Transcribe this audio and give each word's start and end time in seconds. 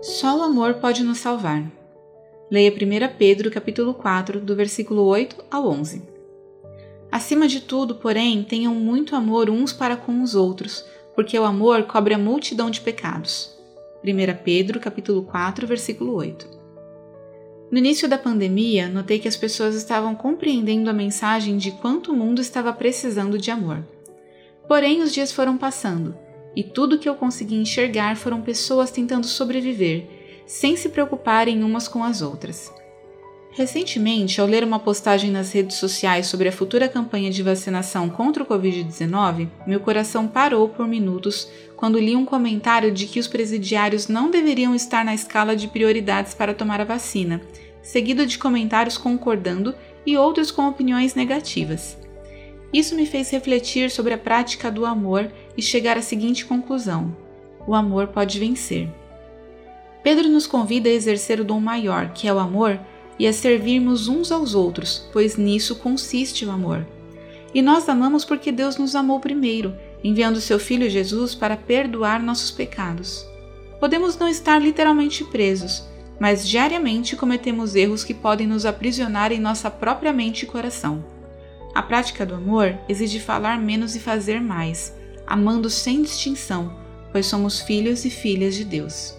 Só 0.00 0.38
o 0.38 0.42
amor 0.42 0.74
pode 0.74 1.02
nos 1.02 1.18
salvar. 1.18 1.68
Leia 2.48 2.70
1 2.70 3.18
Pedro 3.18 3.50
capítulo 3.50 3.92
4, 3.92 4.40
do 4.40 4.54
versículo 4.54 5.02
8 5.02 5.44
ao 5.50 5.66
11. 5.66 6.02
Acima 7.10 7.48
de 7.48 7.60
tudo, 7.60 7.96
porém, 7.96 8.44
tenham 8.44 8.72
muito 8.76 9.16
amor 9.16 9.50
uns 9.50 9.72
para 9.72 9.96
com 9.96 10.22
os 10.22 10.36
outros, 10.36 10.84
porque 11.16 11.36
o 11.36 11.44
amor 11.44 11.82
cobre 11.82 12.14
a 12.14 12.18
multidão 12.18 12.70
de 12.70 12.80
pecados. 12.80 13.52
1 14.04 14.44
Pedro 14.44 14.78
capítulo 14.78 15.24
4, 15.24 15.66
versículo 15.66 16.14
8. 16.14 16.48
No 17.68 17.78
início 17.78 18.08
da 18.08 18.16
pandemia, 18.16 18.88
notei 18.88 19.18
que 19.18 19.26
as 19.26 19.36
pessoas 19.36 19.74
estavam 19.74 20.14
compreendendo 20.14 20.88
a 20.88 20.92
mensagem 20.92 21.56
de 21.56 21.72
quanto 21.72 22.12
o 22.12 22.16
mundo 22.16 22.40
estava 22.40 22.72
precisando 22.72 23.36
de 23.36 23.50
amor. 23.50 23.84
Porém, 24.68 25.02
os 25.02 25.12
dias 25.12 25.32
foram 25.32 25.58
passando 25.58 26.27
e 26.58 26.64
tudo 26.64 26.98
que 26.98 27.08
eu 27.08 27.14
consegui 27.14 27.54
enxergar 27.54 28.16
foram 28.16 28.42
pessoas 28.42 28.90
tentando 28.90 29.28
sobreviver, 29.28 30.08
sem 30.44 30.74
se 30.76 30.88
preocuparem 30.88 31.62
umas 31.62 31.86
com 31.86 32.02
as 32.02 32.20
outras. 32.20 32.74
Recentemente, 33.52 34.40
ao 34.40 34.46
ler 34.46 34.64
uma 34.64 34.80
postagem 34.80 35.30
nas 35.30 35.52
redes 35.52 35.76
sociais 35.76 36.26
sobre 36.26 36.48
a 36.48 36.52
futura 36.52 36.88
campanha 36.88 37.30
de 37.30 37.44
vacinação 37.44 38.10
contra 38.10 38.42
o 38.42 38.46
Covid-19, 38.46 39.48
meu 39.68 39.78
coração 39.78 40.26
parou 40.26 40.68
por 40.68 40.88
minutos 40.88 41.48
quando 41.76 42.00
li 42.00 42.16
um 42.16 42.24
comentário 42.24 42.90
de 42.90 43.06
que 43.06 43.20
os 43.20 43.28
presidiários 43.28 44.08
não 44.08 44.28
deveriam 44.28 44.74
estar 44.74 45.04
na 45.04 45.14
escala 45.14 45.54
de 45.54 45.68
prioridades 45.68 46.34
para 46.34 46.52
tomar 46.52 46.80
a 46.80 46.84
vacina, 46.84 47.40
seguido 47.80 48.26
de 48.26 48.36
comentários 48.36 48.98
concordando 48.98 49.76
e 50.04 50.16
outros 50.16 50.50
com 50.50 50.68
opiniões 50.68 51.14
negativas. 51.14 51.96
Isso 52.72 52.94
me 52.94 53.06
fez 53.06 53.30
refletir 53.30 53.90
sobre 53.90 54.12
a 54.12 54.18
prática 54.18 54.70
do 54.70 54.84
amor 54.84 55.30
e 55.56 55.62
chegar 55.62 55.96
à 55.96 56.02
seguinte 56.02 56.44
conclusão: 56.44 57.16
o 57.66 57.74
amor 57.74 58.08
pode 58.08 58.38
vencer. 58.38 58.88
Pedro 60.02 60.28
nos 60.28 60.46
convida 60.46 60.88
a 60.88 60.92
exercer 60.92 61.40
o 61.40 61.44
dom 61.44 61.60
maior, 61.60 62.12
que 62.12 62.28
é 62.28 62.32
o 62.32 62.38
amor, 62.38 62.78
e 63.18 63.26
a 63.26 63.32
servirmos 63.32 64.06
uns 64.06 64.30
aos 64.30 64.54
outros, 64.54 65.08
pois 65.12 65.36
nisso 65.36 65.76
consiste 65.76 66.44
o 66.44 66.50
amor. 66.50 66.86
E 67.52 67.60
nós 67.60 67.88
amamos 67.88 68.24
porque 68.24 68.52
Deus 68.52 68.76
nos 68.76 68.94
amou 68.94 69.18
primeiro, 69.18 69.74
enviando 70.04 70.40
seu 70.40 70.58
Filho 70.58 70.88
Jesus 70.88 71.34
para 71.34 71.56
perdoar 71.56 72.22
nossos 72.22 72.50
pecados. 72.50 73.26
Podemos 73.80 74.16
não 74.16 74.28
estar 74.28 74.58
literalmente 74.58 75.24
presos, 75.24 75.84
mas 76.20 76.46
diariamente 76.46 77.16
cometemos 77.16 77.74
erros 77.74 78.04
que 78.04 78.14
podem 78.14 78.46
nos 78.46 78.66
aprisionar 78.66 79.32
em 79.32 79.40
nossa 79.40 79.70
própria 79.70 80.12
mente 80.12 80.42
e 80.42 80.46
coração. 80.46 81.17
A 81.78 81.82
prática 81.82 82.26
do 82.26 82.34
amor 82.34 82.76
exige 82.88 83.20
falar 83.20 83.56
menos 83.56 83.94
e 83.94 84.00
fazer 84.00 84.40
mais, 84.40 84.92
amando 85.24 85.70
sem 85.70 86.02
distinção, 86.02 86.76
pois 87.12 87.26
somos 87.26 87.60
filhos 87.60 88.04
e 88.04 88.10
filhas 88.10 88.56
de 88.56 88.64
Deus. 88.64 89.16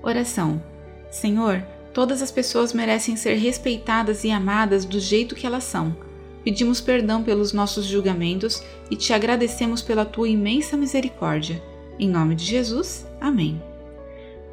Oração: 0.00 0.62
Senhor, 1.10 1.60
todas 1.92 2.22
as 2.22 2.30
pessoas 2.30 2.72
merecem 2.72 3.16
ser 3.16 3.34
respeitadas 3.34 4.22
e 4.22 4.30
amadas 4.30 4.84
do 4.84 5.00
jeito 5.00 5.34
que 5.34 5.44
elas 5.44 5.64
são. 5.64 5.96
Pedimos 6.44 6.80
perdão 6.80 7.24
pelos 7.24 7.52
nossos 7.52 7.84
julgamentos 7.84 8.62
e 8.88 8.94
te 8.94 9.12
agradecemos 9.12 9.82
pela 9.82 10.04
tua 10.04 10.28
imensa 10.28 10.76
misericórdia. 10.76 11.60
Em 11.98 12.08
nome 12.08 12.36
de 12.36 12.44
Jesus, 12.44 13.04
amém. 13.20 13.60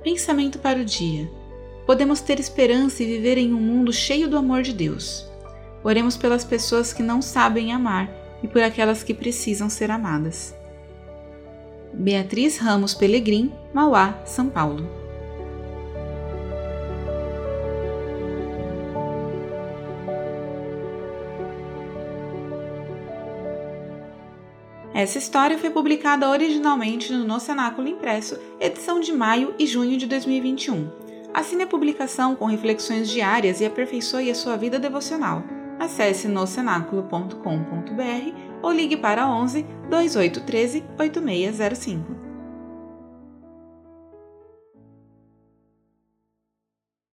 Pensamento 0.03 0.58
para 0.58 0.80
o 0.80 0.83
dia. 0.83 1.30
Podemos 1.86 2.22
ter 2.22 2.39
esperança 2.39 3.03
e 3.03 3.05
viver 3.05 3.38
em 3.38 3.53
um 3.53 3.61
mundo 3.61 3.94
cheio 3.94 4.27
do 4.27 4.36
amor 4.36 4.64
de 4.64 4.73
Deus. 4.73 5.31
Oremos 5.84 6.16
pelas 6.16 6.45
pessoas 6.45 6.94
que 6.94 7.03
não 7.03 7.22
sabem 7.22 7.73
amar 7.73 8.09
e 8.42 8.48
por 8.48 8.62
aquelas 8.64 9.03
que 9.03 9.14
precisam 9.14 9.70
ser 9.70 9.92
amadas. 9.92 10.56
Beatriz 11.94 12.58
Ramos 12.58 12.94
Pelegrim, 12.94 13.52
Mauá, 13.73 14.22
São 14.26 14.50
Paulo. 14.50 14.88
Essa 24.94 25.17
história 25.17 25.58
foi 25.58 25.70
publicada 25.70 26.30
originalmente 26.30 27.11
no 27.11 27.26
No 27.26 27.39
Cenáculo 27.39 27.88
Impresso, 27.88 28.39
edição 28.60 29.00
de 29.00 29.11
maio 29.11 29.54
e 29.60 29.67
junho 29.67 29.98
de 29.98 30.05
2021. 30.05 30.88
Assine 31.33 31.64
a 31.64 31.67
publicação 31.67 32.36
com 32.36 32.45
reflexões 32.45 33.10
diárias 33.10 33.60
e 33.60 33.65
aperfeiçoe 33.65 34.30
a 34.30 34.36
sua 34.36 34.55
vida 34.55 34.80
devocional 34.80 35.44
acesse 35.80 36.28
nocenáculo.com.br 36.28 38.34
ou 38.61 38.72
ligue 38.72 38.98
para 38.98 39.28
11 39.28 39.66
2813 39.89 40.84
8605. 40.98 42.23